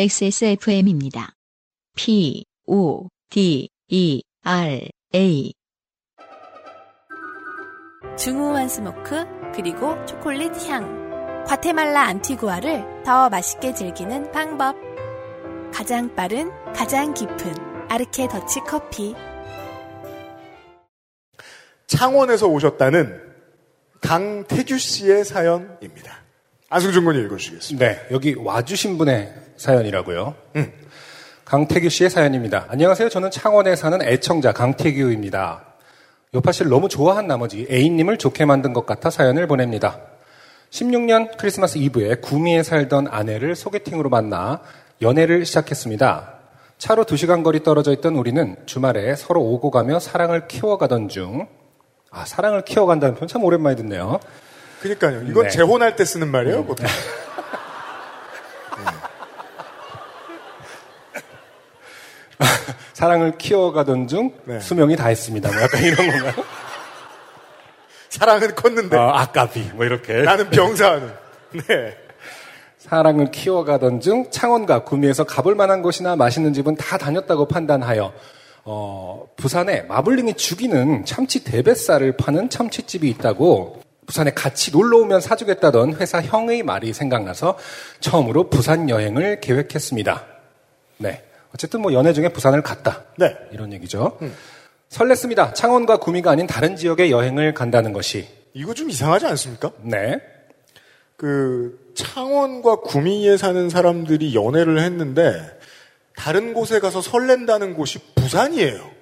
XSFM입니다. 0.00 1.32
P, 1.96 2.44
O, 2.68 3.08
D, 3.30 3.68
E, 3.88 4.22
R, 4.44 4.88
A. 5.12 5.52
중후한 8.16 8.68
smoke, 8.68 9.24
그리고 9.56 9.96
초콜릿 10.06 10.52
향. 10.68 11.44
과테말라 11.48 12.02
안티구아를 12.02 13.02
더 13.04 13.28
맛있게 13.28 13.74
즐기는 13.74 14.30
방법. 14.30 14.76
가장 15.74 16.14
빠른, 16.14 16.52
가장 16.72 17.12
깊은 17.12 17.88
아르케 17.88 18.28
더치 18.28 18.60
커피. 18.60 19.16
창원에서 21.88 22.46
오셨다는 22.46 23.20
강태규 24.00 24.78
씨의 24.78 25.24
사연입니다. 25.24 26.27
안승준 26.70 27.06
군이 27.06 27.18
읽어주시겠습니다. 27.24 27.86
네, 27.86 27.98
여기 28.10 28.34
와주신 28.34 28.98
분의 28.98 29.32
사연이라고요. 29.56 30.34
음. 30.56 30.72
강태규 31.46 31.88
씨의 31.88 32.10
사연입니다. 32.10 32.66
안녕하세요. 32.68 33.08
저는 33.08 33.30
창원에 33.30 33.74
사는 33.74 34.02
애청자 34.02 34.52
강태규입니다. 34.52 35.64
요파 36.34 36.52
씨를 36.52 36.70
너무 36.70 36.90
좋아한 36.90 37.26
나머지 37.26 37.66
애인님을 37.70 38.18
좋게 38.18 38.44
만든 38.44 38.74
것 38.74 38.84
같아 38.84 39.08
사연을 39.08 39.46
보냅니다. 39.46 39.98
16년 40.68 41.38
크리스마스 41.38 41.78
이브에 41.78 42.16
구미에 42.16 42.62
살던 42.62 43.08
아내를 43.10 43.56
소개팅으로 43.56 44.10
만나 44.10 44.60
연애를 45.00 45.46
시작했습니다. 45.46 46.34
차로 46.76 47.04
2시간 47.04 47.42
거리 47.42 47.62
떨어져 47.62 47.92
있던 47.92 48.14
우리는 48.14 48.56
주말에 48.66 49.16
서로 49.16 49.40
오고 49.40 49.70
가며 49.70 49.98
사랑을 49.98 50.46
키워가던 50.48 51.08
중, 51.08 51.48
아, 52.10 52.26
사랑을 52.26 52.62
키워간다는 52.66 53.14
표현 53.14 53.26
참 53.26 53.42
오랜만에 53.42 53.74
듣네요. 53.76 54.20
그니까요. 54.80 55.22
이건 55.28 55.44
네. 55.44 55.50
재혼할 55.50 55.96
때 55.96 56.04
쓰는 56.04 56.28
말이에요, 56.28 56.64
보통. 56.64 56.86
사랑을 62.98 63.38
키워가던 63.38 64.08
중 64.08 64.32
네. 64.44 64.58
수명이 64.58 64.96
다했습니다. 64.96 65.52
뭐 65.52 65.62
약간 65.62 65.82
이런 65.84 66.10
건가요? 66.10 66.32
사랑은 68.10 68.54
컸는데 68.56 68.96
어, 68.96 69.10
아까비 69.10 69.70
뭐 69.74 69.84
이렇게 69.84 70.22
나는 70.22 70.50
병사하는. 70.50 71.12
네. 71.68 71.96
사랑을 72.78 73.30
키워가던 73.30 74.00
중 74.00 74.30
창원과 74.30 74.82
구미에서 74.84 75.24
가볼 75.24 75.54
만한 75.54 75.82
곳이나 75.82 76.16
맛있는 76.16 76.52
집은 76.52 76.74
다 76.74 76.98
다녔다고 76.98 77.46
판단하여 77.46 78.12
어, 78.64 79.28
부산에 79.36 79.82
마블링이 79.82 80.34
죽이는 80.34 81.04
참치 81.04 81.44
대뱃살을 81.44 82.16
파는 82.16 82.50
참치집이 82.50 83.08
있다고 83.10 83.80
부산에 84.08 84.30
같이 84.30 84.70
놀러 84.72 84.96
오면 85.00 85.20
사주겠다던 85.20 85.96
회사 85.96 86.22
형의 86.22 86.62
말이 86.62 86.94
생각나서 86.94 87.58
처음으로 88.00 88.48
부산 88.48 88.88
여행을 88.88 89.40
계획했습니다. 89.40 90.24
네. 90.96 91.22
어쨌든 91.54 91.82
뭐 91.82 91.92
연애 91.92 92.14
중에 92.14 92.30
부산을 92.30 92.62
갔다. 92.62 93.04
네. 93.18 93.36
이런 93.52 93.70
얘기죠. 93.74 94.18
설렜습니다. 94.88 95.54
창원과 95.54 95.98
구미가 95.98 96.30
아닌 96.30 96.46
다른 96.46 96.74
지역에 96.74 97.10
여행을 97.10 97.52
간다는 97.52 97.92
것이. 97.92 98.26
이거 98.54 98.72
좀 98.72 98.88
이상하지 98.88 99.26
않습니까? 99.26 99.72
네. 99.82 100.18
그 101.18 101.92
창원과 101.94 102.76
구미에 102.76 103.36
사는 103.36 103.68
사람들이 103.68 104.34
연애를 104.34 104.80
했는데 104.80 105.38
다른 106.16 106.54
곳에 106.54 106.80
가서 106.80 107.02
설렌다는 107.02 107.74
곳이 107.74 107.98
부산이에요. 108.14 108.97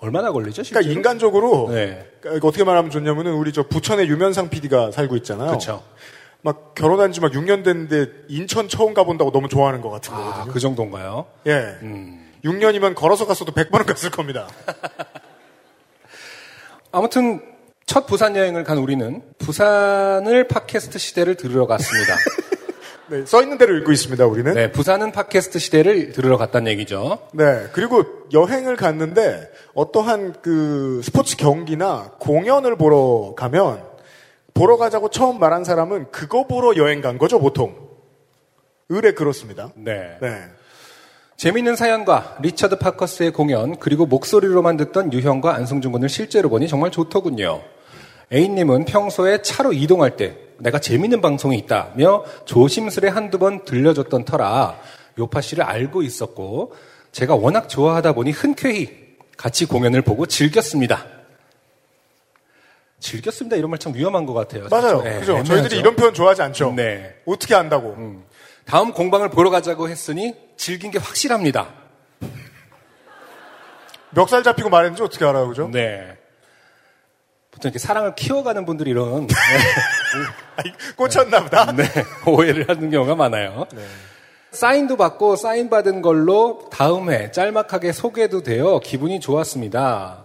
얼마나 0.00 0.32
걸리죠? 0.32 0.62
실제로? 0.62 0.80
그러니까 0.82 0.98
인간적으로 0.98 1.68
네. 1.70 2.06
그러니까 2.20 2.46
어떻게 2.48 2.64
말하면 2.64 2.90
좋냐면은 2.90 3.32
우리 3.34 3.52
저 3.52 3.62
부천의 3.66 4.08
유면상 4.08 4.48
PD가 4.50 4.90
살고 4.92 5.16
있잖아요. 5.16 5.48
그렇죠. 5.48 5.82
막 6.42 6.74
결혼한 6.74 7.12
지 7.12 7.20
막 7.20 7.32
6년 7.32 7.62
됐는데 7.64 8.06
인천 8.28 8.68
처음 8.68 8.94
가본다고 8.94 9.30
너무 9.30 9.48
좋아하는 9.48 9.82
것 9.82 9.90
같은 9.90 10.14
아, 10.14 10.16
거거든요. 10.16 10.52
그 10.52 10.58
정도인가요? 10.58 11.26
예. 11.46 11.76
음. 11.82 12.16
6년이면 12.44 12.94
걸어서 12.94 13.26
갔어도 13.26 13.52
100번은 13.52 13.84
갔을 13.84 14.10
겁니다. 14.10 14.48
아무튼 16.92 17.40
첫 17.86 18.06
부산 18.06 18.36
여행을 18.36 18.64
간 18.64 18.78
우리는 18.78 19.22
부산을 19.38 20.48
팟캐스트 20.48 20.98
시대를 20.98 21.34
들으러 21.34 21.66
갔습니다. 21.66 22.16
네, 23.10 23.26
써 23.26 23.42
있는 23.42 23.58
대로 23.58 23.76
읽고 23.76 23.90
있습니다, 23.90 24.24
우리는. 24.24 24.54
네, 24.54 24.70
부산은 24.70 25.10
팟캐스트 25.10 25.58
시대를 25.58 26.12
들으러 26.12 26.36
갔다는 26.36 26.70
얘기죠. 26.70 27.18
네, 27.32 27.66
그리고 27.72 28.04
여행을 28.32 28.76
갔는데 28.76 29.50
어떠한 29.74 30.36
그 30.42 31.00
스포츠 31.02 31.36
경기나 31.36 32.12
공연을 32.20 32.76
보러 32.76 33.34
가면 33.36 33.82
보러 34.54 34.76
가자고 34.76 35.10
처음 35.10 35.40
말한 35.40 35.64
사람은 35.64 36.12
그거 36.12 36.46
보러 36.46 36.76
여행 36.76 37.00
간 37.00 37.18
거죠, 37.18 37.40
보통. 37.40 37.74
의뢰 38.88 39.12
그렇습니다. 39.12 39.72
네. 39.74 40.16
네. 40.20 40.42
재미있는 41.36 41.74
사연과 41.74 42.36
리처드 42.42 42.78
파커스의 42.78 43.32
공연 43.32 43.76
그리고 43.80 44.06
목소리로만 44.06 44.76
듣던 44.76 45.12
유형과 45.12 45.54
안승준 45.56 45.90
군을 45.90 46.08
실제로 46.08 46.48
보니 46.48 46.68
정말 46.68 46.92
좋더군요. 46.92 47.60
A님은 48.32 48.84
평소에 48.84 49.42
차로 49.42 49.72
이동할 49.72 50.16
때 50.16 50.36
내가 50.60 50.78
재밌는 50.78 51.20
방송이 51.20 51.56
있다며 51.58 52.24
조심스레 52.44 53.08
한두 53.08 53.38
번 53.38 53.64
들려줬던 53.64 54.24
터라 54.24 54.78
요파 55.18 55.40
씨를 55.40 55.64
알고 55.64 56.02
있었고 56.02 56.74
제가 57.12 57.34
워낙 57.34 57.68
좋아하다 57.68 58.12
보니 58.12 58.30
흔쾌히 58.30 58.90
같이 59.36 59.64
공연을 59.66 60.02
보고 60.02 60.26
즐겼습니다. 60.26 61.04
즐겼습니다. 63.00 63.56
이런 63.56 63.70
말 63.70 63.78
참 63.78 63.94
위험한 63.94 64.26
것 64.26 64.34
같아요. 64.34 64.68
맞아요. 64.70 65.02
네, 65.02 65.18
그죠? 65.20 65.32
애매하죠. 65.32 65.44
저희들이 65.54 65.78
이런 65.80 65.96
표현 65.96 66.12
좋아하지 66.12 66.42
않죠? 66.42 66.72
네. 66.76 67.14
어떻게 67.26 67.54
안다고? 67.54 67.96
다음 68.66 68.92
공방을 68.92 69.30
보러 69.30 69.48
가자고 69.50 69.88
했으니 69.88 70.34
즐긴 70.56 70.90
게 70.90 70.98
확실합니다. 70.98 71.68
멱살 74.10 74.42
잡히고 74.42 74.68
말했는지 74.68 75.02
어떻게 75.02 75.24
알아요, 75.24 75.48
그죠? 75.48 75.68
네. 75.72 76.16
보통 77.50 77.68
이렇게 77.68 77.78
사랑을 77.78 78.14
키워가는 78.14 78.64
분들이 78.64 78.90
이런 78.90 79.26
아니, 80.56 80.72
꽂혔나 80.96 81.42
보다. 81.44 81.72
네, 81.74 81.84
오해를 82.26 82.68
하는 82.68 82.90
경우가 82.90 83.14
많아요. 83.16 83.66
사인도 84.52 84.96
받고 84.96 85.36
사인 85.36 85.70
받은 85.70 86.02
걸로 86.02 86.68
다음 86.72 87.10
해 87.10 87.30
짤막하게 87.30 87.92
소개도 87.92 88.42
되어 88.42 88.80
기분이 88.80 89.20
좋았습니다. 89.20 90.24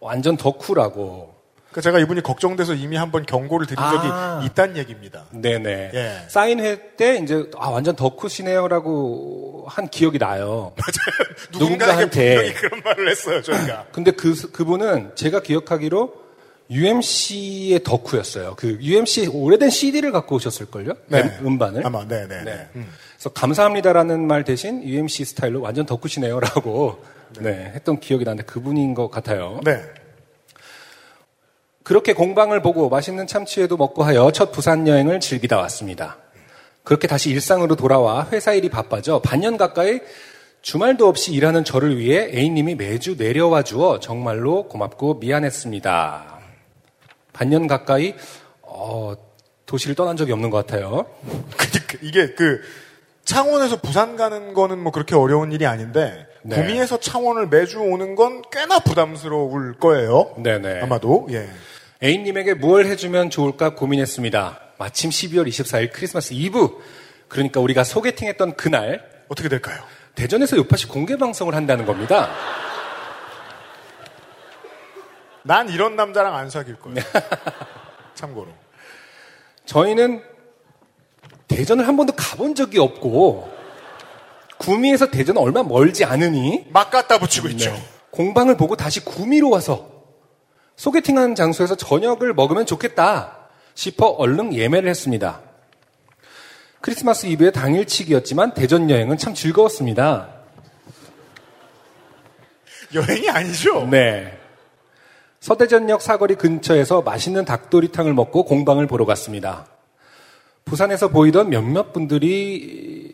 완전 0.00 0.36
덕후라고. 0.36 1.32
그 1.72 1.80
제가 1.80 1.98
이분이 2.00 2.22
걱정돼서 2.22 2.74
이미 2.74 2.96
한번 2.96 3.24
경고를 3.24 3.66
드린 3.66 3.82
적이 3.82 4.08
아. 4.10 4.42
있다는 4.44 4.76
얘기입니다. 4.76 5.24
네네. 5.30 5.90
예. 5.94 6.16
사인회 6.28 6.96
때 6.96 7.16
이제 7.16 7.48
아 7.56 7.70
완전 7.70 7.96
덕후시네요라고 7.96 9.64
한 9.68 9.88
기억이 9.88 10.18
나요. 10.18 10.74
누군가에게 11.52 12.04
누군가한테. 12.04 12.52
그런 12.52 12.82
말을 12.84 13.08
했어요, 13.08 13.40
저희가. 13.40 13.86
근데 13.90 14.10
그 14.10 14.34
그분은 14.52 15.12
제가 15.14 15.40
기억하기로 15.40 16.12
UMC의 16.72 17.82
덕후였어요. 17.82 18.54
그 18.56 18.78
UMC 18.80 19.28
오래된 19.28 19.70
CD를 19.70 20.10
갖고 20.10 20.36
오셨을걸요? 20.36 20.94
네. 21.08 21.38
음반을. 21.42 21.86
아마, 21.86 22.06
네네. 22.06 22.44
네. 22.44 22.68
그래서 22.72 23.30
감사합니다라는 23.34 24.26
말 24.26 24.44
대신 24.44 24.82
UMC 24.82 25.24
스타일로 25.26 25.60
완전 25.60 25.84
덕후시네요라고 25.86 26.98
네, 27.40 27.72
했던 27.74 28.00
기억이 28.00 28.24
나는데 28.24 28.44
그분인 28.44 28.94
것 28.94 29.10
같아요. 29.10 29.60
네. 29.64 29.80
그렇게 31.82 32.12
공방을 32.14 32.62
보고 32.62 32.88
맛있는 32.88 33.26
참치회도 33.26 33.76
먹고 33.76 34.02
하여 34.02 34.30
첫 34.30 34.52
부산 34.52 34.88
여행을 34.88 35.20
즐기다 35.20 35.58
왔습니다. 35.58 36.18
그렇게 36.84 37.06
다시 37.06 37.30
일상으로 37.30 37.76
돌아와 37.76 38.28
회사 38.32 38.54
일이 38.54 38.68
바빠져 38.68 39.20
반년 39.20 39.56
가까이 39.56 40.00
주말도 40.62 41.08
없이 41.08 41.32
일하는 41.32 41.64
저를 41.64 41.98
위해 41.98 42.30
A님이 42.32 42.76
매주 42.76 43.16
내려와 43.16 43.62
주어 43.62 43.98
정말로 43.98 44.68
고맙고 44.68 45.14
미안했습니다. 45.14 46.31
반년 47.32 47.66
가까이 47.66 48.14
어, 48.62 49.14
도시를 49.66 49.94
떠난 49.94 50.16
적이 50.16 50.32
없는 50.32 50.50
것 50.50 50.66
같아요. 50.66 51.06
그러니까 51.56 51.98
이게 52.02 52.34
그 52.34 52.60
창원에서 53.24 53.80
부산 53.80 54.16
가는 54.16 54.52
거는 54.54 54.78
뭐 54.78 54.92
그렇게 54.92 55.14
어려운 55.14 55.52
일이 55.52 55.66
아닌데 55.66 56.26
네. 56.42 56.56
구미에서 56.56 56.98
창원을 56.98 57.48
매주 57.48 57.80
오는 57.80 58.14
건 58.14 58.42
꽤나 58.50 58.80
부담스러울 58.80 59.78
거예요. 59.78 60.34
네네. 60.38 60.80
아마도 60.80 61.26
예. 61.30 61.48
A님에게 62.02 62.54
무엇 62.54 62.84
해주면 62.86 63.30
좋을까 63.30 63.74
고민했습니다. 63.74 64.60
마침 64.78 65.10
12월 65.10 65.46
24일 65.46 65.92
크리스마스 65.92 66.34
이브. 66.34 66.68
그러니까 67.28 67.60
우리가 67.60 67.84
소개팅했던 67.84 68.56
그날 68.56 69.08
어떻게 69.28 69.48
될까요? 69.48 69.80
대전에서 70.16 70.56
요파시 70.56 70.88
공개 70.88 71.16
방송을 71.16 71.54
한다는 71.54 71.86
겁니다. 71.86 72.30
난 75.44 75.68
이런 75.68 75.96
남자랑 75.96 76.34
안 76.34 76.50
사귈 76.50 76.78
거예요. 76.78 76.96
참고로. 78.14 78.48
저희는 79.64 80.22
대전을 81.48 81.86
한 81.86 81.96
번도 81.96 82.14
가본 82.16 82.54
적이 82.54 82.78
없고 82.78 83.50
구미에서 84.58 85.10
대전은 85.10 85.40
얼마 85.40 85.62
멀지 85.62 86.04
않으니 86.04 86.66
막 86.70 86.90
갖다 86.90 87.18
붙이고 87.18 87.48
있죠. 87.48 87.72
네. 87.72 87.82
공방을 88.10 88.56
보고 88.56 88.76
다시 88.76 89.04
구미로 89.04 89.50
와서 89.50 89.90
소개팅한 90.76 91.34
장소에서 91.34 91.74
저녁을 91.74 92.34
먹으면 92.34 92.66
좋겠다 92.66 93.48
싶어 93.74 94.06
얼른 94.06 94.54
예매를 94.54 94.88
했습니다. 94.88 95.40
크리스마스 96.80 97.26
이브의 97.26 97.52
당일치기였지만 97.52 98.54
대전 98.54 98.90
여행은 98.90 99.16
참 99.16 99.34
즐거웠습니다. 99.34 100.28
여행이 102.94 103.30
아니죠? 103.30 103.86
네. 103.90 104.38
서대전역 105.42 106.00
사거리 106.00 106.36
근처에서 106.36 107.02
맛있는 107.02 107.44
닭도리탕을 107.44 108.14
먹고 108.14 108.44
공방을 108.44 108.86
보러 108.86 109.04
갔습니다. 109.06 109.66
부산에서 110.64 111.08
보이던 111.08 111.50
몇몇 111.50 111.92
분들이 111.92 113.12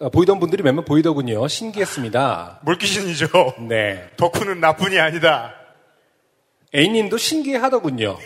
어, 0.00 0.08
보이던 0.08 0.40
분들이 0.40 0.64
몇몇 0.64 0.84
보이더군요. 0.84 1.46
신기했습니다. 1.46 2.62
물귀신이죠. 2.64 3.28
네. 3.68 4.10
덕후는 4.16 4.58
나뿐이 4.58 4.98
아니다. 4.98 5.54
A님도 6.74 7.16
신기해하더군요. 7.16 8.18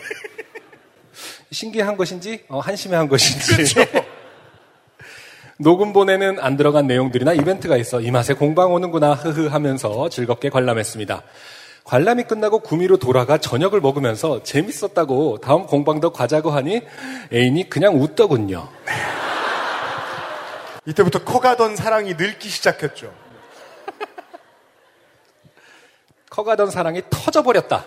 신기한 1.51 1.95
것인지 1.95 2.45
어, 2.47 2.59
한심해한 2.59 3.07
것인지. 3.07 3.75
녹음본에는 5.59 6.39
안 6.39 6.57
들어간 6.57 6.87
내용들이나 6.87 7.33
이벤트가 7.33 7.77
있어 7.77 8.01
이 8.01 8.09
맛에 8.09 8.33
공방 8.33 8.73
오는구나 8.73 9.13
흐흐 9.13 9.45
하면서 9.45 10.09
즐겁게 10.09 10.49
관람했습니다. 10.49 11.21
관람이 11.83 12.23
끝나고 12.23 12.59
구미로 12.59 12.97
돌아가 12.97 13.37
저녁을 13.37 13.81
먹으면서 13.81 14.41
재밌었다고 14.43 15.39
다음 15.39 15.65
공방도 15.65 16.13
가자고 16.13 16.51
하니 16.51 16.81
애인이 17.31 17.69
그냥 17.69 18.01
웃더군요. 18.01 18.69
이때부터 20.85 21.23
커가던 21.23 21.75
사랑이 21.75 22.13
늙기 22.13 22.49
시작했죠. 22.49 23.13
커가던 26.29 26.71
사랑이 26.71 27.03
터져버렸다. 27.09 27.85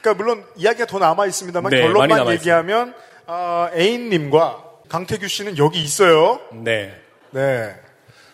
그러니까 0.00 0.22
물론 0.22 0.44
이야기가 0.56 0.86
더 0.86 0.98
남아 0.98 1.26
있습니다만 1.26 1.70
네, 1.70 1.80
결론만 1.80 2.28
얘기하면 2.32 2.94
아, 3.26 3.70
애인님과 3.74 4.64
강태규 4.88 5.26
씨는 5.26 5.58
여기 5.58 5.82
있어요. 5.82 6.40
네. 6.52 6.94
네. 7.30 7.74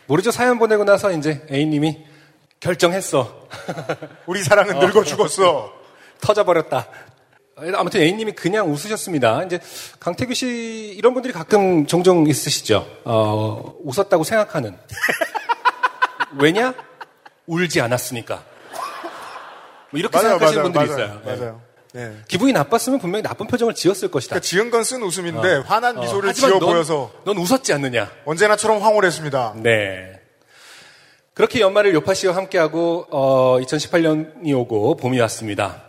모르죠. 0.06 0.30
사연 0.30 0.58
보내고 0.58 0.84
나서 0.84 1.12
이제 1.12 1.46
A님이 1.50 2.07
결정했어. 2.60 3.48
우리 4.26 4.42
사랑은 4.42 4.78
늙어 4.78 5.04
죽었어. 5.04 5.72
터져버렸다. 6.20 6.86
아무튼 7.74 8.00
A님이 8.02 8.32
그냥 8.32 8.70
웃으셨습니다. 8.72 9.42
이제 9.44 9.58
강태규 9.98 10.32
씨 10.34 10.94
이런 10.96 11.12
분들이 11.14 11.32
가끔 11.32 11.86
종종 11.86 12.26
있으시죠. 12.26 12.86
어, 13.04 13.74
웃었다고 13.84 14.22
생각하는. 14.24 14.76
왜냐? 16.38 16.74
울지 17.46 17.80
않았으니까. 17.80 18.42
뭐 19.90 19.98
이렇게 19.98 20.18
생각하시는 20.18 20.62
분들이 20.64 20.84
있어요. 20.84 21.20
네. 21.24 21.36
맞아요. 21.36 21.60
네. 21.94 22.16
기분이 22.28 22.52
나빴으면 22.52 22.98
분명히 23.00 23.22
나쁜 23.22 23.46
표정을 23.46 23.74
지었을 23.74 24.10
것이다. 24.10 24.34
그러니까 24.34 24.44
지은 24.46 24.70
건 24.70 24.82
쓴 24.84 25.02
웃음인데 25.02 25.62
화난 25.66 25.96
어, 25.96 26.00
미소를 26.02 26.28
하지만 26.28 26.50
지어 26.50 26.58
넌- 26.60 26.68
보여서 26.72 27.10
넌 27.24 27.38
웃었지 27.38 27.72
않느냐. 27.72 28.10
언제나처럼 28.26 28.82
황홀했습니다. 28.82 29.54
네. 29.56 30.17
그렇게 31.38 31.60
연말을 31.60 31.94
요파 31.94 32.14
씨와 32.14 32.34
함께하고 32.34 33.06
어, 33.10 33.60
2018년이 33.60 34.52
오고 34.58 34.96
봄이 34.96 35.20
왔습니다. 35.20 35.84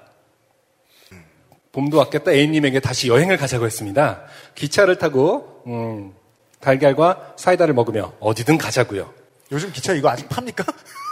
봄도 1.72 1.98
왔겠다 1.98 2.31
A님에게 2.31 2.80
다시 2.80 3.07
여행을 3.07 3.36
가자고 3.36 3.66
했습니다. 3.66 4.25
기차를 4.54 5.00
타고 5.00 5.63
음, 5.66 6.13
달걀과 6.60 7.34
사이다를 7.36 7.74
먹으며 7.74 8.13
어디든 8.19 8.60
가자고요. 8.60 9.12
요즘 9.51 9.72
기차 9.72 9.94
이거 9.94 10.10
아직 10.10 10.30
팝니까? 10.30 10.63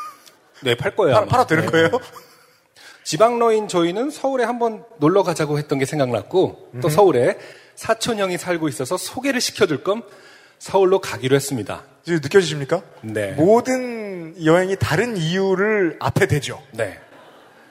네, 0.62 0.78
팔 0.78 0.96
거예요. 0.96 1.16
팔. 1.16 1.26
팔아 1.26 1.48
되는 1.48 1.66
네. 1.66 1.72
거예요? 1.72 1.90
지방러인 3.06 3.68
저희는 3.68 4.12
서울에 4.12 4.44
한번 4.44 4.86
놀러 5.00 5.24
가자고 5.24 5.58
했던 5.58 5.80
게 5.80 5.86
생각났고 5.86 6.74
또 6.80 6.90
서울에 6.90 7.40
사촌 7.74 8.20
형이 8.20 8.38
살고 8.38 8.68
있어서 8.70 8.98
소개를 8.98 9.42
시켜줄 9.42 9.84
겸 9.84 10.04
서울로 10.60 11.00
가기로 11.00 11.36
했습니다. 11.36 11.84
지금 12.04 12.20
느껴지십니까? 12.22 12.82
네. 13.02 13.32
모든 13.34 14.34
여행이 14.44 14.78
다른 14.80 15.18
이유를 15.18 15.98
앞에 16.00 16.28
대죠. 16.28 16.62
네. 16.72 16.98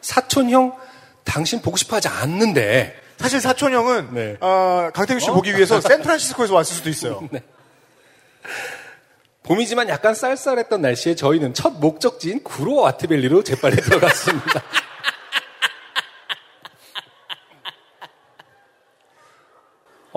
사촌 0.00 0.50
형 0.50 0.76
당신 1.24 1.60
보고 1.62 1.76
싶어 1.76 1.96
하지 1.96 2.08
않는데 2.08 2.94
사실 3.18 3.40
사촌 3.40 3.72
형은 3.72 4.08
네. 4.12 4.36
어, 4.40 4.90
강태규 4.94 5.20
씨 5.20 5.30
보기 5.30 5.54
위해서 5.54 5.80
샌프란시스코에서 5.82 6.54
왔을 6.54 6.76
수도 6.76 6.90
있어요. 6.90 7.28
봄이지만 9.42 9.88
약간 9.88 10.14
쌀쌀했던 10.14 10.82
날씨에 10.82 11.14
저희는 11.14 11.54
첫 11.54 11.78
목적지인 11.80 12.42
구로 12.42 12.86
아트밸리로 12.86 13.42
재빨리 13.42 13.76
들어갔습니다. 13.82 14.62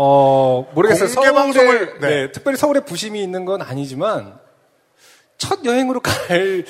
어, 0.01 0.65
모르겠어요. 0.73 1.13
공개 1.13 1.29
방송을- 1.31 1.53
서울에, 1.53 1.99
네. 1.99 2.07
네, 2.07 2.31
특별히 2.31 2.57
서울에 2.57 2.79
부심이 2.79 3.21
있는 3.21 3.43
건 3.43 3.61
아니지만, 3.61 4.39
첫 5.37 5.65
여행으로 5.65 5.99
갈 6.39 6.63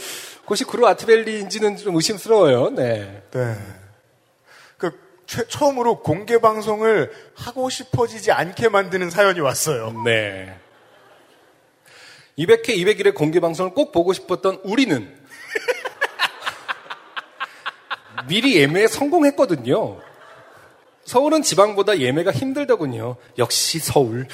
곳이 0.45 0.63
구로 0.63 0.87
아트밸리인지는 0.87 1.77
좀 1.77 1.95
의심스러워요. 1.95 2.71
네. 2.71 3.21
네. 3.29 3.55
그 4.79 4.99
최- 5.27 5.47
처음으로 5.47 6.01
공개 6.01 6.39
방송을 6.39 7.11
하고 7.35 7.69
싶어지지 7.69 8.31
않게 8.31 8.69
만드는 8.69 9.11
사연이 9.11 9.41
왔어요. 9.41 9.93
네. 10.03 10.57
200회, 12.39 12.69
201회 12.69 13.13
공개 13.13 13.39
방송을 13.39 13.75
꼭 13.75 13.91
보고 13.91 14.11
싶었던 14.11 14.61
우리는 14.63 15.07
미리 18.27 18.57
예매에 18.57 18.87
성공했거든요. 18.87 20.08
서울은 21.09 21.41
지방보다 21.41 21.97
예매가 21.97 22.31
힘들더군요. 22.31 23.15
역시 23.39 23.79
서울. 23.79 24.27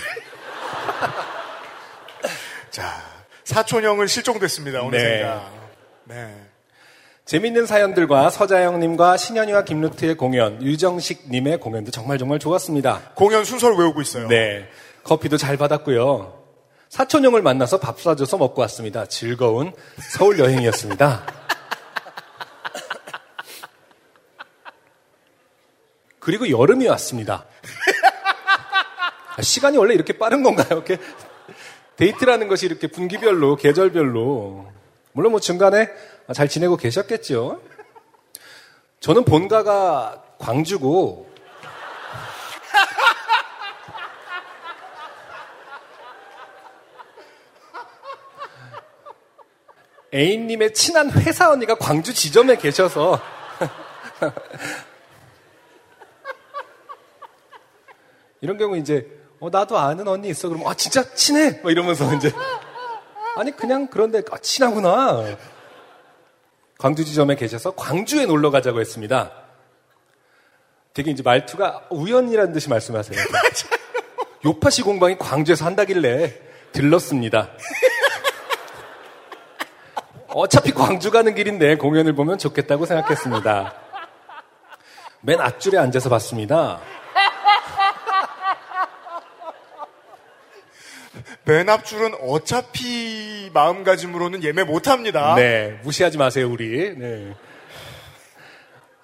자, 2.69 3.01
사촌 3.45 3.86
형은 3.86 4.07
실종됐습니다. 4.07 4.81
오늘 4.81 5.00
네. 5.00 5.19
생각. 5.19 5.51
네. 6.04 6.36
재밌는 7.24 7.66
사연들과 7.66 8.30
서자영님과 8.30 9.16
신현이와 9.16 9.63
김루트의 9.63 10.18
공연, 10.18 10.62
유정식님의 10.62 11.62
공연도 11.62 11.92
정말 11.92 12.18
정말 12.18 12.39
좋았습니다. 12.39 13.13
공연 13.16 13.45
순서를 13.45 13.77
외우고 13.77 14.01
있어요. 14.01 14.27
네. 14.27 14.68
커피도 15.06 15.38
잘 15.38 15.56
받았고요. 15.56 16.44
사촌형을 16.89 17.42
만나서 17.42 17.80
밥 17.80 18.01
사줘서 18.01 18.38
먹고 18.38 18.60
왔습니다. 18.63 19.06
즐거운 19.06 19.72
서울 20.12 20.39
여행이었습니다. 20.39 21.44
그리고 26.25 26.50
여름이 26.50 26.88
왔습니다. 26.88 27.46
아, 29.38 29.41
시간이 29.44 29.77
원래 29.77 29.94
이렇게 29.94 30.17
빠른 30.17 30.41
건가요? 30.41 30.67
이렇게 30.72 30.98
데이트라는 31.98 32.48
것이 32.48 32.65
이렇게 32.65 32.88
분기별로, 32.88 33.58
계절별로. 33.58 34.65
물론 35.12 35.34
뭐 35.34 35.39
중간에 35.39 35.88
잘 36.34 36.48
지내고 36.48 36.77
계셨겠죠. 36.77 37.62
저는 39.01 39.24
본가가 39.24 40.24
광주고 40.39 41.32
A님의 50.12 50.74
친한 50.74 51.12
회사 51.12 51.51
언니가 51.51 51.75
광주 51.75 52.15
지점에 52.15 52.58
계셔서 52.58 53.22
이런 58.45 58.59
경우 58.59 58.77
이제 58.77 59.07
어, 59.39 59.49
나도 59.49 59.75
아는 59.75 60.07
언니 60.07 60.29
있어 60.29 60.49
그러면 60.49 60.67
아 60.69 60.75
진짜 60.75 61.03
친해 61.15 61.59
뭐 61.63 61.71
이러면서 61.71 62.13
이제 62.13 62.31
아니 63.37 63.51
그냥 63.51 63.87
그런데 63.87 64.21
아, 64.31 64.37
친하구나 64.37 65.35
광주 66.77 67.03
지점에 67.03 67.35
계셔서 67.35 67.73
광주에 67.73 68.27
놀러 68.27 68.51
가자고 68.51 68.79
했습니다. 68.79 69.31
되게 70.93 71.09
이제 71.09 71.23
말투가 71.23 71.87
우연이라는 71.89 72.53
듯이 72.53 72.69
말씀하세요. 72.69 73.19
요파시 74.45 74.83
공방이 74.83 75.17
광주에서 75.17 75.65
한다길래 75.65 76.31
들렀습니다. 76.71 77.49
어차피 80.27 80.71
광주 80.71 81.09
가는 81.09 81.33
길인데 81.33 81.77
공연을 81.77 82.13
보면 82.13 82.37
좋겠다고 82.37 82.85
생각했습니다. 82.85 83.73
맨 85.21 85.41
앞줄에 85.41 85.79
앉아서 85.79 86.09
봤습니다. 86.09 86.79
맨 91.45 91.69
앞줄은 91.69 92.15
어차피 92.21 93.51
마음가짐으로는 93.53 94.43
예매 94.43 94.63
못합니다. 94.63 95.35
네, 95.35 95.79
무시하지 95.83 96.17
마세요, 96.17 96.49
우리. 96.51 96.95
네. 96.97 97.33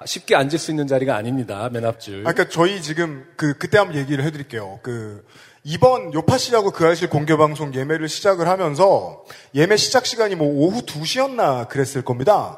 쉽게 0.04 0.36
앉을 0.36 0.58
수 0.58 0.72
있는 0.72 0.88
자리가 0.88 1.16
아닙니다, 1.16 1.70
맨 1.72 1.86
앞줄. 1.86 2.22
아, 2.22 2.34
그러니까 2.34 2.50
저희 2.50 2.82
지금 2.82 3.26
그 3.38 3.56
그때 3.60 3.78
한번 3.78 3.96
얘기를 3.96 4.24
해드릴게요. 4.24 4.80
그 4.82 5.24
이번 5.64 6.12
요파 6.16 6.40
씨하고 6.40 6.72
그 6.72 6.88
아실 6.88 7.08
공개 7.10 7.38
방송 7.38 7.76
예매를 7.76 8.10
시작을 8.10 8.48
하면서 8.48 9.24
예매 9.54 9.78
시작 9.78 10.08
시간이 10.08 10.34
뭐 10.34 10.48
오후 10.48 10.82
2시였나 10.82 11.70
그랬을 11.70 12.02
겁니다. 12.02 12.58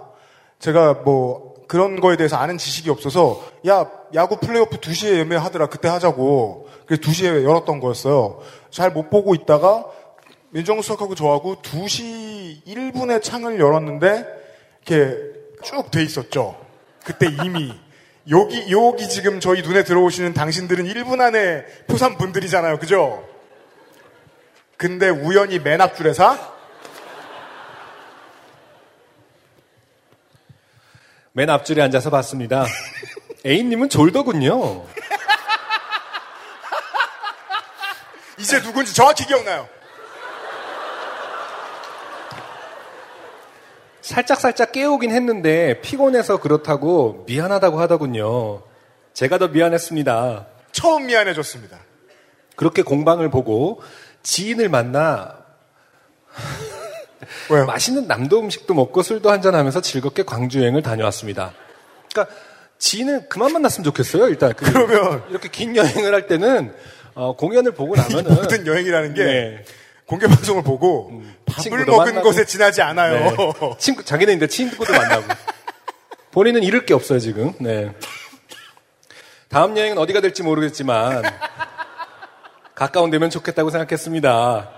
제가 0.59 1.01
뭐 1.03 1.53
그런 1.67 1.99
거에 1.99 2.15
대해서 2.15 2.37
아는 2.37 2.57
지식이 2.57 2.89
없어서 2.89 3.43
야 3.67 3.89
야구 4.13 4.37
플레이오프 4.37 4.77
2시에 4.77 5.17
예매하더라 5.17 5.67
그때 5.67 5.89
하자고 5.89 6.69
그래서 6.85 7.01
2시에 7.01 7.43
열었던 7.43 7.81
거였어요. 7.81 8.39
잘 8.74 8.89
못 8.92 9.10
보고 9.10 9.36
있다가 9.36 9.86
민정수석하고 10.50 11.15
저하고 11.15 11.62
2시 11.62 12.65
1분에 12.65 13.22
창을 13.22 13.60
열었는데 13.60 14.25
이렇게 14.86 15.18
쭉 15.63 15.92
돼 15.92 16.03
있었죠. 16.03 16.60
그때 17.06 17.27
이미 17.27 17.74
여기 18.30 18.72
여기 18.72 19.08
지금 19.08 19.39
저희 19.39 19.62
눈에 19.62 19.84
들어오시는 19.84 20.34
당신들은 20.34 20.86
1분 20.86 21.22
안에 21.22 21.65
표산 21.88 22.18
분들이잖아요. 22.18 22.80
그죠? 22.80 23.24
근데 24.77 25.10
우연히 25.10 25.60
맨 25.60 25.80
앞줄에 25.80 26.13
사? 26.13 26.51
맨 31.32 31.50
앞줄에 31.50 31.82
앉아서 31.82 32.10
봤습니다. 32.10 32.65
A님은 33.46 33.89
졸더군요. 33.89 34.86
이제 38.43 38.62
누군지 38.62 38.93
정확히 38.93 39.25
기억나요. 39.25 39.67
살짝살짝 44.01 44.73
깨우긴 44.73 45.12
했는데 45.12 45.79
피곤해서 45.79 46.41
그렇다고 46.41 47.23
미안하다고 47.25 47.79
하더군요. 47.79 48.63
제가 49.13 49.38
더 49.38 49.47
미안했습니다. 49.47 50.45
처음 50.73 51.05
미안해졌습니다. 51.05 51.77
그렇게 52.57 52.81
공방을 52.81 53.29
보고 53.29 53.81
지인을 54.23 54.67
만나? 54.67 55.38
맛있는 57.65 58.07
남도 58.07 58.41
음식도 58.41 58.73
먹고 58.73 59.03
술도 59.03 59.31
한잔 59.31 59.55
하면서 59.55 59.79
즐겁게 59.79 60.23
광주 60.23 60.59
여행을 60.59 60.81
다녀왔습니다. 60.81 61.53
그러니까 62.12 62.35
지인을 62.77 63.29
그만 63.29 63.53
만났으면 63.53 63.85
좋겠어요. 63.85 64.27
일단 64.27 64.53
그 64.53 64.65
그러면- 64.65 65.23
이렇게 65.29 65.47
긴 65.50 65.77
여행을 65.77 66.13
할 66.13 66.27
때는 66.27 66.75
어, 67.15 67.36
공연을 67.36 67.74
보고 67.74 67.96
나면은 67.96 68.34
모든 68.36 68.65
여행이라는 68.67 69.13
게 69.13 69.24
네. 69.24 69.65
공개 70.05 70.27
방송을 70.27 70.63
보고 70.63 71.22
밥을 71.46 71.62
친구도 71.63 71.91
먹은 71.91 72.05
만나고. 72.05 72.27
것에 72.29 72.46
지나지 72.46 72.82
않아요. 72.82 73.13
네. 73.32 73.75
친구 73.79 74.03
자기는 74.03 74.36
이제 74.36 74.48
친구도 74.48 74.91
만나고 74.91 75.24
본인은 76.32 76.63
잃을 76.63 76.86
게 76.86 76.93
없어요 76.93 77.20
지금. 77.20 77.53
네. 77.60 77.93
다음 79.50 79.77
여행은 79.77 79.98
어디가 80.00 80.20
될지 80.22 80.41
모르겠지만 80.43 81.22
가까운 82.75 83.12
데면 83.12 83.29
좋겠다고 83.29 83.70
생각했습니다. 83.70 84.72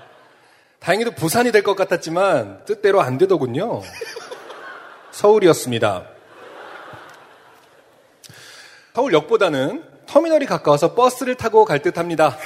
다행히도 0.80 1.12
부산이 1.12 1.52
될 1.52 1.64
것 1.64 1.76
같았지만 1.76 2.66
뜻대로 2.66 3.02
안 3.02 3.18
되더군요. 3.18 3.82
서울이었습니다. 5.12 6.04
서울역보다는 8.94 9.84
터미널이 10.08 10.46
가까워서 10.46 10.94
버스를 10.94 11.36
타고 11.36 11.66
갈 11.66 11.80
듯합니다. 11.82 12.38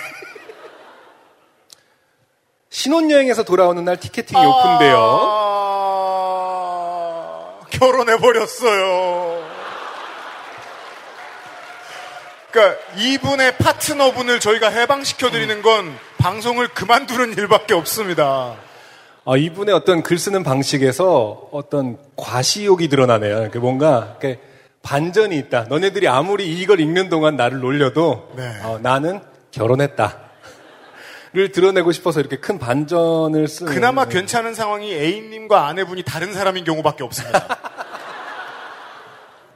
신혼여행에서 2.70 3.44
돌아오는 3.44 3.84
날 3.84 3.98
티켓팅이 3.98 4.40
오픈돼요. 4.46 4.98
아, 6.62 7.60
결혼해 7.70 8.18
버렸어요. 8.18 9.48
그러니까 12.52 12.80
이분의 12.98 13.58
파트너분을 13.58 14.40
저희가 14.40 14.70
해방시켜 14.70 15.30
드리는 15.30 15.62
건 15.62 15.96
방송을 16.18 16.70
그만두는 16.70 17.38
일밖에 17.38 17.74
없습니다. 17.76 18.56
아, 19.26 19.38
이분의 19.38 19.76
어떤 19.76 20.02
글 20.02 20.18
쓰는 20.18 20.44
방식에서 20.44 21.50
어떤 21.52 21.98
과시욕이 22.16 22.88
드러나네요. 22.88 23.50
뭔가 23.60 24.16
이렇게 24.20 24.40
반전이 24.82 25.38
있다. 25.38 25.66
너네들이 25.70 26.08
아무리 26.08 26.60
이걸 26.60 26.80
읽는 26.80 27.10
동안 27.10 27.36
나를 27.36 27.60
놀려도 27.60 28.34
네. 28.36 28.60
어, 28.64 28.80
나는 28.82 29.22
결혼했다. 29.52 30.30
를 31.32 31.52
드러내고 31.52 31.92
싶어서 31.92 32.20
이렇게 32.20 32.38
큰 32.38 32.58
반전을 32.58 33.48
쓰는 33.48 33.72
그나마 33.72 34.06
괜찮은 34.06 34.56
상황이 34.56 34.96
A님과 34.96 35.68
아내분이 35.68 36.02
다른 36.02 36.34
사람인 36.34 36.64
경우밖에 36.64 37.04
없습니다. 37.04 37.46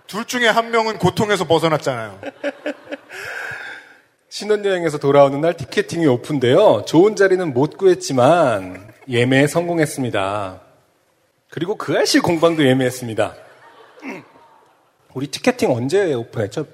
둘 0.06 0.26
중에 0.26 0.48
한 0.48 0.70
명은 0.70 1.00
고통에서 1.00 1.48
벗어났잖아요. 1.48 2.20
신혼여행에서 4.30 5.00
돌아오는 5.00 5.42
날 5.42 5.58
티켓팅이 5.58 6.06
오픈돼요. 6.06 6.86
좋은 6.86 7.16
자리는 7.16 7.54
못 7.54 7.78
구했지만 7.78 8.94
예매에 9.10 9.48
성공했습니다. 9.48 10.62
그리고 11.50 11.76
그 11.76 11.98
알실 11.98 12.22
공방도 12.22 12.68
예매했습니다. 12.68 13.34
우리 15.14 15.28
티켓팅 15.28 15.72
언제 15.72 16.14
오픈했죠? 16.14 16.66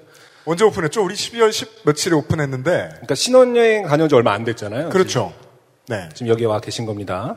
언제 0.46 0.64
오픈했죠? 0.64 1.04
우리 1.04 1.14
12월 1.14 1.52
10 1.52 1.82
며칠에 1.84 2.14
오픈했는데. 2.14 2.88
그러니까 2.90 3.14
신혼여행 3.14 3.86
다녀온 3.86 4.08
지 4.08 4.14
얼마 4.14 4.32
안 4.32 4.44
됐잖아요. 4.44 4.88
그렇죠. 4.88 5.32
네. 5.86 6.08
지금 6.14 6.28
여기 6.28 6.44
와 6.44 6.60
계신 6.60 6.86
겁니다. 6.86 7.36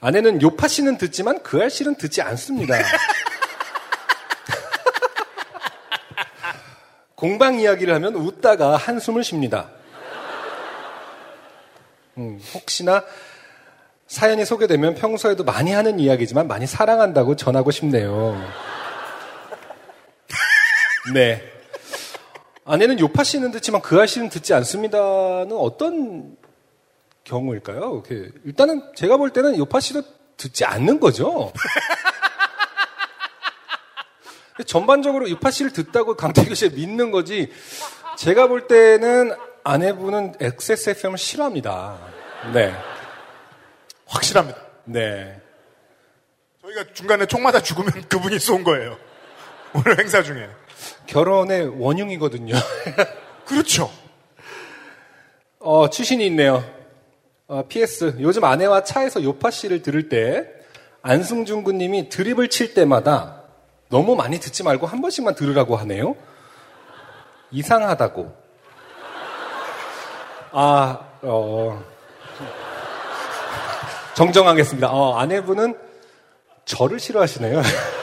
아내는 0.00 0.40
요파 0.42 0.68
씨는 0.68 0.96
듣지만 0.98 1.42
그 1.42 1.60
알씨는 1.60 1.96
듣지 1.96 2.22
않습니다. 2.22 2.76
공방 7.16 7.58
이야기를 7.58 7.92
하면 7.94 8.14
웃다가 8.14 8.76
한숨을 8.76 9.24
쉽니다. 9.24 9.70
음, 12.16 12.40
혹시나 12.54 13.02
사연이 14.06 14.44
소개되면 14.44 14.94
평소에도 14.94 15.42
많이 15.42 15.72
하는 15.72 15.98
이야기지만 15.98 16.46
많이 16.46 16.66
사랑한다고 16.66 17.34
전하고 17.34 17.72
싶네요. 17.72 18.67
네. 21.14 21.42
아내는 22.64 23.00
요파 23.00 23.24
씨는 23.24 23.50
듣지만 23.50 23.80
그 23.80 24.00
아씨는 24.00 24.28
듣지 24.28 24.52
않습니다는 24.52 25.52
어떤 25.52 26.36
경우일까요? 27.24 28.02
이렇게 28.06 28.30
일단은 28.44 28.82
제가 28.94 29.16
볼 29.16 29.30
때는 29.30 29.56
요파 29.56 29.80
씨도 29.80 30.02
듣지 30.36 30.64
않는 30.64 31.00
거죠. 31.00 31.52
전반적으로 34.66 35.30
요파 35.30 35.50
씨를 35.50 35.72
듣다고 35.72 36.16
강태규 36.16 36.54
씨를 36.54 36.76
믿는 36.76 37.10
거지. 37.10 37.50
제가 38.16 38.48
볼 38.48 38.66
때는 38.66 39.32
아내분은 39.64 40.34
XSFM을 40.40 41.16
싫어합니다. 41.18 41.98
네. 42.52 42.74
확실합니다. 44.06 44.60
네. 44.84 45.40
저희가 46.62 46.84
중간에 46.92 47.26
총 47.26 47.42
맞아 47.42 47.62
죽으면 47.62 48.08
그분이 48.08 48.38
쏜 48.38 48.64
거예요. 48.64 48.98
오늘 49.74 49.98
행사 49.98 50.22
중에. 50.22 50.48
결혼의 51.06 51.80
원흉이거든요. 51.80 52.54
그렇죠. 53.44 53.90
어, 55.58 55.88
추신이 55.90 56.26
있네요. 56.26 56.64
어, 57.46 57.64
PS. 57.66 58.16
요즘 58.20 58.44
아내와 58.44 58.84
차에서 58.84 59.22
요파 59.22 59.50
씨를 59.50 59.82
들을 59.82 60.08
때 60.08 60.44
안승준 61.02 61.64
군님이 61.64 62.08
드립을 62.08 62.48
칠 62.48 62.74
때마다 62.74 63.42
너무 63.88 64.14
많이 64.16 64.38
듣지 64.38 64.62
말고 64.62 64.86
한 64.86 65.00
번씩만 65.00 65.34
들으라고 65.34 65.76
하네요. 65.76 66.14
이상하다고. 67.50 68.36
아, 70.52 71.00
어. 71.22 71.84
정정하겠습니다. 74.14 74.90
어, 74.90 75.16
아내분은 75.18 75.78
저를 76.64 76.98
싫어하시네요. 77.00 77.62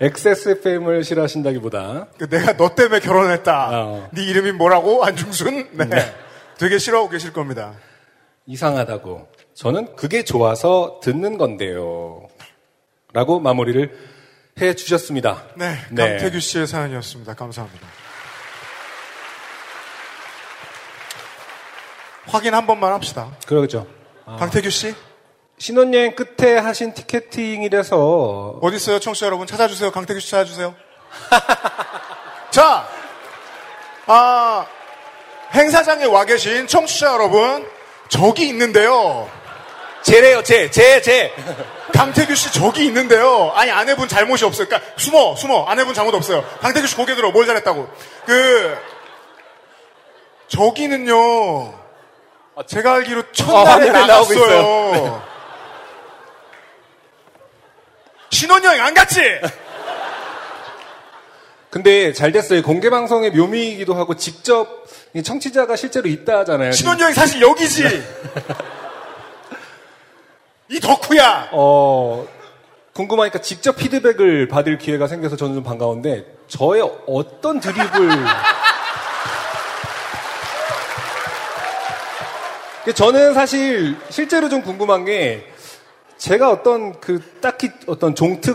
XSFM을 0.00 1.04
싫어하신다기보다 1.04 2.08
그 2.18 2.28
내가 2.28 2.56
너 2.56 2.74
때문에 2.74 3.00
결혼했다. 3.00 3.68
어. 3.72 4.08
네 4.12 4.24
이름이 4.24 4.52
뭐라고? 4.52 5.04
안중순? 5.04 5.70
네. 5.72 6.14
되게 6.58 6.78
싫어하고 6.78 7.08
계실 7.08 7.32
겁니다. 7.32 7.74
이상하다고. 8.46 9.28
저는 9.54 9.96
그게 9.96 10.22
좋아서 10.24 11.00
듣는 11.02 11.38
건데요. 11.38 12.28
라고 13.12 13.40
마무리를 13.40 13.96
해 14.60 14.74
주셨습니다. 14.74 15.44
네. 15.56 15.76
네. 15.90 16.08
강태규 16.10 16.40
씨의 16.40 16.66
사연이었습니다. 16.66 17.34
감사합니다. 17.34 17.86
확인 22.26 22.54
한 22.54 22.66
번만 22.66 22.92
합시다. 22.92 23.30
그러죠. 23.46 23.86
강태규 24.26 24.70
씨? 24.70 24.94
신혼여행 25.58 26.14
끝에 26.14 26.58
하신 26.58 26.92
티켓팅이라서 26.92 28.58
어디 28.60 28.76
있어요, 28.76 28.98
청취자 28.98 29.26
여러분? 29.26 29.46
찾아주세요. 29.46 29.90
강태규 29.90 30.20
씨 30.20 30.30
찾아주세요. 30.30 30.74
자, 32.50 32.86
아, 34.06 34.66
행사장에 35.54 36.04
와 36.04 36.24
계신 36.24 36.66
청취자 36.66 37.12
여러분, 37.12 37.66
저기 38.08 38.48
있는데요. 38.48 39.30
제래요, 40.02 40.42
제, 40.42 40.70
제, 40.70 41.00
제. 41.00 41.32
강태규 41.92 42.34
씨 42.34 42.52
저기 42.52 42.84
있는데요. 42.86 43.50
아니 43.54 43.70
아내분 43.70 44.08
잘못이 44.08 44.44
없어요. 44.44 44.68
그러니까 44.68 44.92
숨어, 44.98 45.34
숨어. 45.34 45.64
아내분 45.64 45.94
잘못 45.94 46.14
없어요. 46.14 46.44
강태규 46.60 46.86
씨 46.86 46.94
고개 46.94 47.14
들어. 47.14 47.30
뭘 47.32 47.46
잘했다고. 47.46 47.88
그 48.26 48.76
저기는요. 50.48 51.74
제가 52.66 52.94
알기로 52.94 53.20
어, 53.20 53.24
첫날에 53.32 53.90
나오고 53.90 54.34
나갔어요. 54.34 55.35
신혼여행 58.30 58.80
안 58.82 58.94
갔지? 58.94 59.20
근데 61.70 62.12
잘 62.12 62.32
됐어요. 62.32 62.62
공개 62.62 62.90
방송의 62.90 63.30
묘미이기도 63.32 63.94
하고 63.94 64.16
직접 64.16 64.86
청취자가 65.22 65.76
실제로 65.76 66.08
있다 66.08 66.38
하잖아요. 66.40 66.72
신혼여행 66.72 67.14
사실 67.14 67.40
여기지. 67.42 67.84
이 70.68 70.80
덕후야. 70.80 71.50
어, 71.52 72.26
궁금하니까 72.92 73.40
직접 73.40 73.76
피드백을 73.76 74.48
받을 74.48 74.78
기회가 74.78 75.06
생겨서 75.06 75.36
저는 75.36 75.54
좀 75.54 75.62
반가운데 75.62 76.26
저의 76.48 76.82
어떤 77.06 77.60
드립을 77.60 78.10
저는 82.94 83.34
사실 83.34 83.96
실제로 84.10 84.48
좀 84.48 84.62
궁금한 84.62 85.04
게 85.04 85.44
제가 86.18 86.50
어떤 86.50 86.98
그 87.00 87.20
딱히 87.40 87.70
어떤 87.86 88.14
종특에 88.14 88.54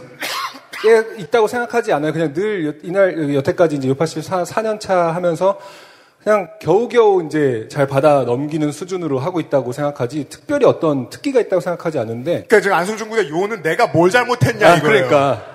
있다고 1.17 1.47
생각하지 1.47 1.93
않아요. 1.93 2.11
그냥 2.13 2.33
늘 2.33 2.79
이날 2.83 3.33
여태까지 3.35 3.75
이제 3.77 3.87
요파시 3.87 4.19
4년 4.19 4.79
차 4.79 5.13
하면서 5.13 5.59
그냥 6.23 6.49
겨우겨우 6.59 7.25
이제 7.25 7.67
잘 7.71 7.87
받아 7.87 8.23
넘기는 8.23 8.71
수준으로 8.71 9.17
하고 9.19 9.39
있다고 9.39 9.71
생각하지 9.71 10.27
특별히 10.29 10.65
어떤 10.65 11.09
특기가 11.09 11.39
있다고 11.39 11.61
생각하지 11.61 11.97
않는데 11.97 12.31
그러니까 12.47 12.61
지금 12.61 12.77
안승준 12.77 13.09
군의 13.09 13.29
요는 13.29 13.63
내가 13.63 13.87
뭘 13.87 14.11
잘못했냐 14.11 14.67
아, 14.67 14.75
이거예요. 14.77 15.07
그러니까 15.07 15.45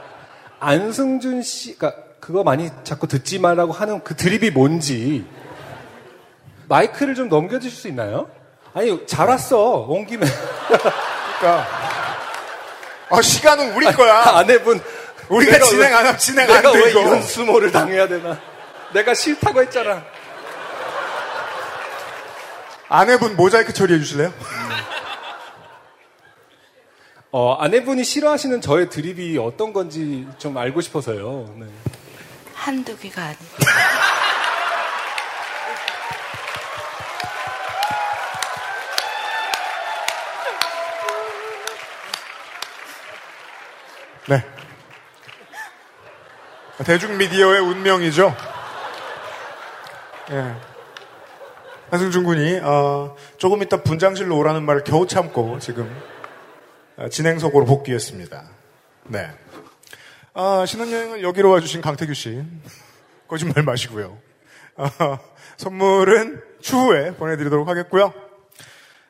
안승준 0.58 1.42
씨, 1.42 1.76
그러니까 1.76 2.02
그거 2.18 2.42
많이 2.42 2.70
자꾸 2.82 3.06
듣지 3.06 3.38
말라고 3.38 3.72
하는 3.72 4.02
그 4.02 4.16
드립이 4.16 4.50
뭔지 4.50 5.24
마이크를 6.68 7.14
좀 7.14 7.28
넘겨주실 7.28 7.78
수 7.78 7.88
있나요? 7.88 8.28
아니 8.74 9.06
잘 9.06 9.28
왔어 9.28 9.82
온 9.82 10.04
김에 10.04 10.26
그러니까 11.38 11.85
아, 13.08 13.22
시간은 13.22 13.74
우리 13.74 13.86
거야. 13.92 14.14
아내분 14.36 14.80
우리가 15.28 15.52
내가 15.52 15.64
진행 15.66 15.90
왜- 15.90 15.94
안 15.94 16.06
하면 16.06 16.18
진행 16.18 16.46
내가 16.46 16.68
안 16.68 16.72
돼, 16.74 16.82
왜 16.84 16.90
이거. 16.90 17.00
이런 17.00 17.22
수모를 17.22 17.70
당해야 17.72 18.08
되나? 18.08 18.40
내가 18.92 19.14
싫다고 19.14 19.62
했잖아. 19.62 20.04
아내분 22.88 23.36
모자이크 23.36 23.72
처리해 23.72 23.98
주실래요? 23.98 24.32
어, 27.32 27.54
아내분이 27.60 28.04
싫어하시는 28.04 28.60
저의 28.60 28.88
드립이 28.88 29.36
어떤 29.38 29.72
건지 29.72 30.26
좀 30.38 30.56
알고 30.56 30.80
싶어서요. 30.80 31.52
네. 31.58 31.66
한두 32.54 32.96
개가 32.96 33.22
아니고. 33.22 33.44
네. 44.28 44.44
대중 46.84 47.16
미디어의 47.16 47.60
운명이죠. 47.60 48.36
예. 50.32 50.54
한승준 51.90 52.24
군이 52.24 52.58
어, 52.58 53.14
조금 53.38 53.62
이따 53.62 53.82
분장실로 53.82 54.36
오라는 54.36 54.64
말을 54.64 54.82
겨우 54.82 55.06
참고 55.06 55.60
지금 55.60 55.88
어, 56.96 57.08
진행석으로 57.08 57.64
복귀했습니다. 57.66 58.42
네. 59.04 59.30
아, 60.34 60.64
신혼여행을 60.66 61.22
여기로 61.22 61.50
와주신 61.50 61.80
강태규 61.80 62.12
씨 62.12 62.42
거짓말 63.28 63.62
마시고요. 63.62 64.18
어, 64.76 64.88
선물은 65.56 66.42
추후에 66.60 67.12
보내드리도록 67.12 67.68
하겠고요. 67.68 68.12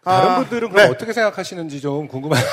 다른 0.04 0.30
아, 0.30 0.36
분들은 0.36 0.68
그럼 0.68 0.84
네. 0.86 0.90
어떻게 0.90 1.14
생각하시는지 1.14 1.80
좀 1.80 2.06
궁금해요. 2.06 2.44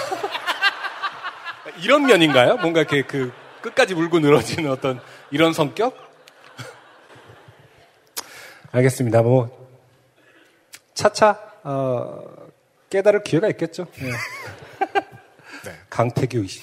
이런 1.82 2.06
면인가요? 2.06 2.58
뭔가 2.58 2.82
이렇게 2.82 3.01
그 3.03 3.32
끝까지 3.62 3.96
물고 3.96 4.20
늘어지는 4.20 4.70
어떤 4.70 5.00
이런 5.31 5.53
성격? 5.53 5.96
알겠습니다. 8.72 9.22
뭐 9.22 9.68
차차 10.94 11.40
어, 11.64 12.22
깨달을 12.90 13.24
기회가 13.24 13.48
있겠죠. 13.50 13.88
네. 13.96 14.12
네. 15.66 15.72
강태규 15.90 16.46
씨. 16.48 16.59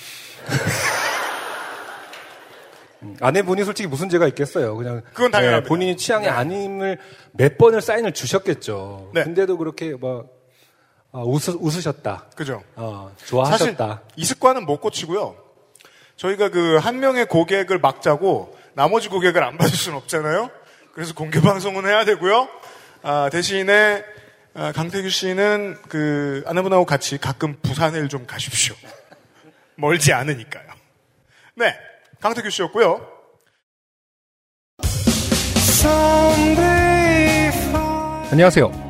음, 3.03 3.17
아내분이 3.21 3.65
솔직히 3.65 3.89
무슨 3.89 4.09
죄가 4.09 4.27
있겠어요. 4.29 4.77
그냥 4.77 5.03
그건 5.15 5.31
당연합니다. 5.31 5.63
네, 5.63 5.69
본인이 5.69 5.97
취향이 5.97 6.29
아님을 6.29 6.99
몇 7.33 7.57
번을 7.57 7.81
사인을 7.81 8.13
주셨겠죠. 8.13 9.13
네. 9.15 9.25
근데도 9.25 9.57
그렇게 9.57 9.95
뭐 9.95 10.29
아, 11.13 11.19
웃으, 11.21 11.57
웃으 11.61 11.81
셨다. 11.81 12.27
그죠? 12.37 12.63
어, 12.77 13.11
사실 13.19 13.29
좋아하셨다. 13.29 14.03
이 14.17 14.25
습관은 14.25 14.65
못 14.65 14.81
고치고요. 14.81 15.37
저희가 16.17 16.51
그 16.51 16.79
한 16.79 17.01
명의 17.01 17.27
고객을 17.27 17.79
막자고 17.81 18.57
나머지 18.75 19.09
고객을 19.09 19.43
안 19.43 19.57
받을 19.59 19.75
수는 19.77 19.99
없잖아요. 19.99 20.51
그래서 20.95 21.15
공개 21.15 21.41
방송은 21.41 21.87
해야 21.87 22.05
되고요. 22.05 22.49
아, 23.03 23.29
대신에 23.33 24.05
아, 24.55 24.73
강태규 24.73 25.09
씨는 25.09 25.79
그 25.89 26.43
아내분하고 26.47 26.85
같이 26.85 27.19
가끔 27.19 27.57
부산을 27.63 28.09
좀 28.09 28.27
가십시오. 28.27 28.75
멀지 29.77 30.13
않으니까요. 30.13 30.69
네, 31.57 31.75
강태규 32.21 32.51
씨였고요. 32.51 33.07
안녕하세요. 38.31 38.90